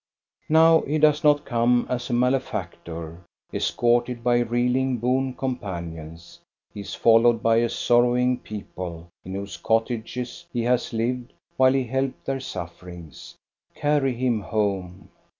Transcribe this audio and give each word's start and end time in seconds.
Now 0.49 0.81
he 0.81 0.97
does 0.97 1.23
not 1.23 1.45
come 1.45 1.85
as 1.87 2.09
a 2.09 2.13
malefactor, 2.13 3.23
escorted 3.53 4.23
by 4.23 4.37
reeling 4.39 4.97
boon 4.97 5.35
companions; 5.35 6.39
he 6.73 6.79
is 6.79 6.95
followed 6.95 7.43
by 7.43 7.57
a 7.57 7.69
sorrowing 7.69 8.39
people, 8.39 9.09
in 9.23 9.35
whose 9.35 9.57
cottages 9.57 10.47
he 10.51 10.63
has 10.63 10.91
lived 10.91 11.33
while 11.55 11.73
he 11.73 11.83
helped 11.83 12.25
their 12.25 12.39
sufferings. 12.39 13.35
Carry 13.75 14.15
him 14.15 14.39
home 14.41 15.09